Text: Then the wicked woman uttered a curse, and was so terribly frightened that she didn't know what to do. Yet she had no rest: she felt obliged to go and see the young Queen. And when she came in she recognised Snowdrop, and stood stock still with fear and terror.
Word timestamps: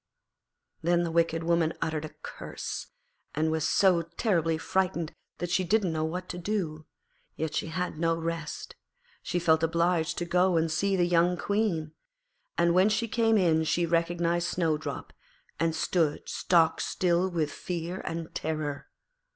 Then 0.81 1.03
the 1.03 1.11
wicked 1.11 1.43
woman 1.43 1.75
uttered 1.79 2.05
a 2.05 2.15
curse, 2.23 2.87
and 3.35 3.51
was 3.51 3.69
so 3.69 4.01
terribly 4.01 4.57
frightened 4.57 5.13
that 5.37 5.51
she 5.51 5.63
didn't 5.63 5.93
know 5.93 6.03
what 6.03 6.27
to 6.29 6.39
do. 6.39 6.87
Yet 7.35 7.53
she 7.53 7.67
had 7.67 7.99
no 7.99 8.17
rest: 8.17 8.75
she 9.21 9.37
felt 9.37 9.61
obliged 9.61 10.17
to 10.17 10.25
go 10.25 10.57
and 10.57 10.71
see 10.71 10.95
the 10.95 11.05
young 11.05 11.37
Queen. 11.37 11.91
And 12.57 12.73
when 12.73 12.89
she 12.89 13.07
came 13.07 13.37
in 13.37 13.63
she 13.63 13.85
recognised 13.85 14.47
Snowdrop, 14.47 15.13
and 15.59 15.75
stood 15.75 16.27
stock 16.27 16.81
still 16.81 17.29
with 17.29 17.51
fear 17.51 18.01
and 18.03 18.33
terror. 18.33 18.87